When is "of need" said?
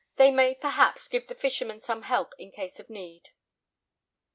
2.79-3.29